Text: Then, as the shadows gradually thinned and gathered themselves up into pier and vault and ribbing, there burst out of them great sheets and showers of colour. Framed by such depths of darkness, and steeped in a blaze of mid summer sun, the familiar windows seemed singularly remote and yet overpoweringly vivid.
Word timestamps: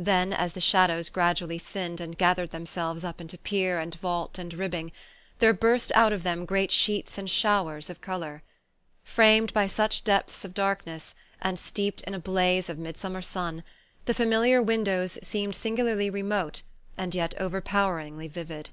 Then, 0.00 0.32
as 0.32 0.54
the 0.54 0.60
shadows 0.60 1.08
gradually 1.08 1.60
thinned 1.60 2.00
and 2.00 2.18
gathered 2.18 2.50
themselves 2.50 3.04
up 3.04 3.20
into 3.20 3.38
pier 3.38 3.78
and 3.78 3.94
vault 3.94 4.36
and 4.36 4.52
ribbing, 4.52 4.90
there 5.38 5.52
burst 5.52 5.92
out 5.94 6.12
of 6.12 6.24
them 6.24 6.44
great 6.46 6.72
sheets 6.72 7.16
and 7.16 7.30
showers 7.30 7.88
of 7.88 8.00
colour. 8.00 8.42
Framed 9.04 9.52
by 9.54 9.68
such 9.68 10.02
depths 10.02 10.44
of 10.44 10.52
darkness, 10.52 11.14
and 11.40 11.60
steeped 11.60 12.00
in 12.00 12.14
a 12.14 12.18
blaze 12.18 12.68
of 12.68 12.76
mid 12.76 12.96
summer 12.96 13.22
sun, 13.22 13.62
the 14.06 14.14
familiar 14.14 14.60
windows 14.60 15.16
seemed 15.22 15.54
singularly 15.54 16.10
remote 16.10 16.62
and 16.96 17.14
yet 17.14 17.40
overpoweringly 17.40 18.26
vivid. 18.26 18.70